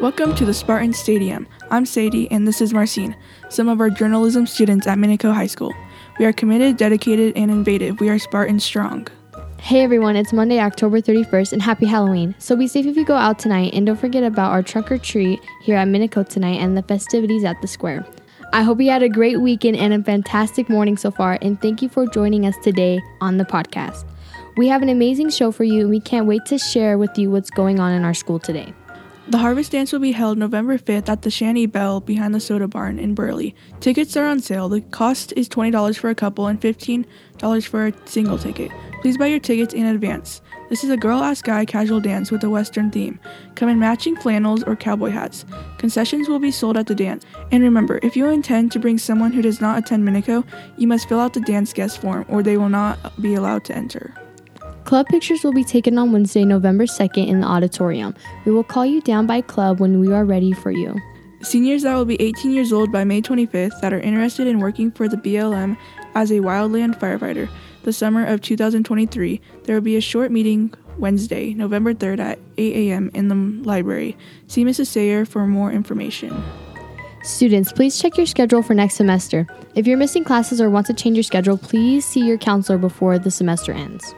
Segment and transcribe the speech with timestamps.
[0.00, 1.48] Welcome to the Spartan Stadium.
[1.70, 3.16] I'm Sadie and this is Marcine,
[3.48, 5.72] some of our journalism students at Minico High School.
[6.18, 7.98] We are committed, dedicated, and innovative.
[7.98, 9.08] We are Spartan strong.
[9.58, 12.34] Hey everyone, it's Monday, October 31st, and happy Halloween.
[12.38, 14.98] So be safe if you go out tonight, and don't forget about our truck or
[14.98, 18.04] treat here at Minico tonight and the festivities at the square.
[18.52, 21.80] I hope you had a great weekend and a fantastic morning so far, and thank
[21.80, 24.04] you for joining us today on the podcast.
[24.58, 27.30] We have an amazing show for you, and we can't wait to share with you
[27.30, 28.74] what's going on in our school today.
[29.28, 32.68] The Harvest Dance will be held November 5th at the Shanty Bell behind the Soda
[32.68, 33.56] Barn in Burley.
[33.80, 34.68] Tickets are on sale.
[34.68, 38.70] The cost is $20 for a couple and $15 for a single ticket.
[39.02, 40.42] Please buy your tickets in advance.
[40.70, 43.18] This is a girl ask guy casual dance with a western theme.
[43.56, 45.44] Come in matching flannels or cowboy hats.
[45.78, 47.26] Concessions will be sold at the dance.
[47.50, 50.44] And remember, if you intend to bring someone who does not attend Minico,
[50.76, 53.76] you must fill out the dance guest form or they will not be allowed to
[53.76, 54.14] enter.
[54.86, 58.14] Club pictures will be taken on Wednesday, November 2nd in the auditorium.
[58.44, 60.96] We will call you down by club when we are ready for you.
[61.42, 64.90] Seniors that will be 18 years old by May 25th that are interested in working
[64.90, 65.76] for the BLM
[66.14, 67.48] as a wildland firefighter
[67.86, 72.90] the summer of 2023, there will be a short meeting Wednesday, November 3rd at 8
[72.90, 73.12] a.m.
[73.14, 74.16] in the library.
[74.48, 74.88] See Mrs.
[74.88, 76.42] Sayer for more information.
[77.22, 79.46] Students, please check your schedule for next semester.
[79.76, 83.20] If you're missing classes or want to change your schedule, please see your counselor before
[83.20, 84.16] the semester ends.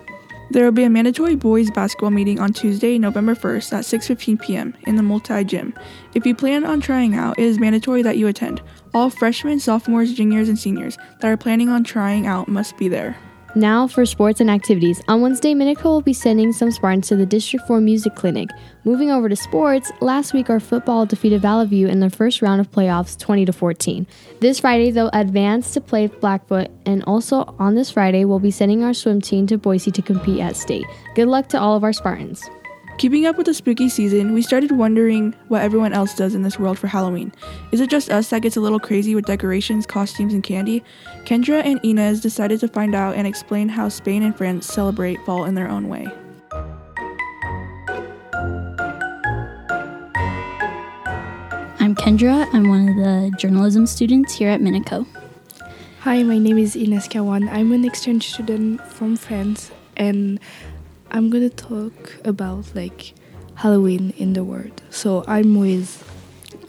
[0.50, 4.74] There will be a mandatory boys basketball meeting on Tuesday, November 1st at 6:15 p.m.
[4.86, 5.74] in the multi gym.
[6.14, 8.62] If you plan on trying out, it is mandatory that you attend.
[8.94, 13.18] All freshmen, sophomores, juniors, and seniors that are planning on trying out must be there.
[13.54, 15.00] Now for sports and activities.
[15.08, 18.50] On Wednesday, Minico will be sending some Spartans to the District 4 Music Clinic.
[18.84, 22.70] Moving over to sports, last week our football defeated Valley in the first round of
[22.70, 24.06] playoffs 20 to 14.
[24.40, 28.84] This Friday they'll advance to play Blackfoot and also on this Friday we'll be sending
[28.84, 30.86] our swim team to Boise to compete at state.
[31.14, 32.48] Good luck to all of our Spartans.
[32.98, 36.58] Keeping up with the spooky season, we started wondering what everyone else does in this
[36.58, 37.32] world for Halloween.
[37.70, 40.82] Is it just us that gets a little crazy with decorations, costumes, and candy?
[41.24, 45.44] Kendra and Ines decided to find out and explain how Spain and France celebrate fall
[45.44, 46.08] in their own way.
[51.78, 52.52] I'm Kendra.
[52.52, 55.06] I'm one of the journalism students here at Minico.
[56.00, 57.48] Hi, my name is Ines Kawan.
[57.48, 60.40] I'm an exchange student from France and
[61.10, 63.14] I'm gonna talk about like
[63.54, 64.82] Halloween in the world.
[64.90, 66.04] So I'm with.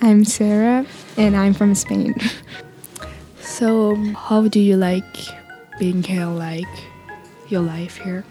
[0.02, 0.86] I'm Sarah,
[1.18, 2.16] and I'm from Spain.
[3.42, 5.04] so, um, how do you like
[5.78, 6.26] being here?
[6.26, 6.68] Like
[7.50, 8.24] your life here?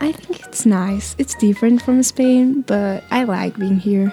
[0.00, 1.16] I think it's nice.
[1.18, 4.12] It's different from Spain, but I like being here.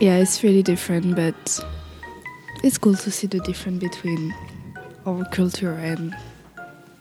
[0.00, 1.64] Yeah, it's really different, but
[2.62, 4.34] it's cool to see the difference between
[5.06, 6.16] our culture and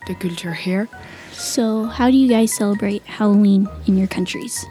[0.07, 0.87] the culture here.
[1.31, 4.65] So, how do you guys celebrate Halloween in your countries?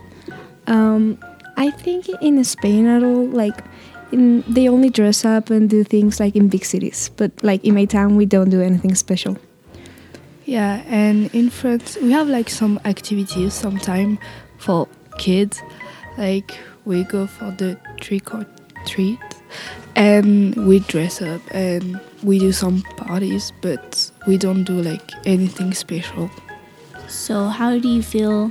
[0.67, 1.19] Um,
[1.57, 3.65] I think in Spain at all, like
[4.13, 7.75] in, they only dress up and do things like in big cities, but like in
[7.75, 9.37] my town, we don't do anything special.
[10.45, 14.19] Yeah, and in France, we have like some activities sometime
[14.59, 14.89] for
[15.19, 15.63] kids.
[16.19, 18.47] Like we go for the trick or
[18.87, 19.19] treat
[19.95, 25.75] and we dress up and we do some parties, but we don't do like anything
[25.75, 26.31] special.
[27.09, 28.51] So, how do you feel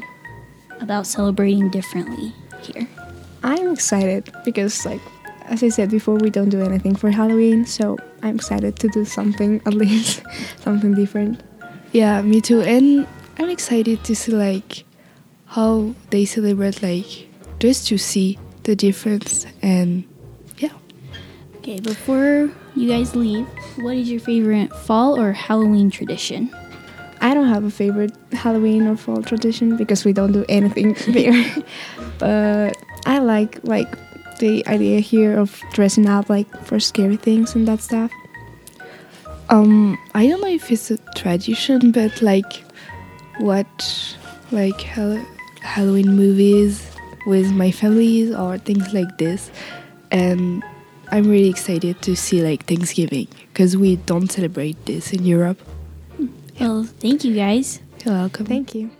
[0.79, 2.87] about celebrating differently here?
[3.43, 5.01] I'm excited because, like,
[5.45, 9.03] as I said before, we don't do anything for Halloween, so I'm excited to do
[9.05, 10.23] something at least,
[10.59, 11.41] something different.
[11.91, 12.61] Yeah, me too.
[12.61, 13.07] And
[13.37, 14.85] I'm excited to see like
[15.47, 17.27] how they celebrate, like
[17.59, 20.10] just to see the difference and yeah.
[21.61, 23.45] Okay, before you guys leave,
[23.75, 26.49] what is your favorite fall or Halloween tradition?
[27.21, 31.45] I don't have a favorite Halloween or fall tradition because we don't do anything there.
[32.17, 33.93] but I like like
[34.39, 38.09] the idea here of dressing up like for scary things and that stuff.
[39.49, 42.63] Um, I don't know if it's a tradition, but like
[43.39, 44.15] watch
[44.49, 46.89] like Halloween movies
[47.27, 49.51] with my family or things like this,
[50.09, 50.63] and
[51.11, 55.59] I'm really excited to see like Thanksgiving because we don't celebrate this in Europe.
[56.57, 57.81] Well, thank you guys.
[58.05, 58.45] You're welcome.
[58.45, 58.91] Thank you.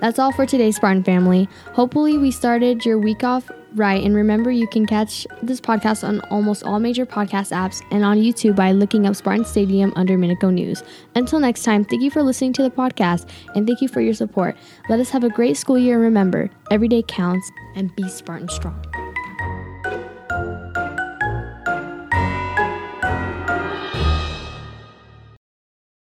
[0.00, 1.48] That's all for today, Spartan family.
[1.72, 4.02] Hopefully, we started your week off right.
[4.02, 8.18] And remember, you can catch this podcast on almost all major podcast apps and on
[8.18, 10.82] YouTube by looking up Spartan Stadium under Minico News.
[11.14, 14.14] Until next time, thank you for listening to the podcast and thank you for your
[14.14, 14.56] support.
[14.88, 15.94] Let us have a great school year.
[15.94, 18.95] And remember, every day counts and be Spartan strong.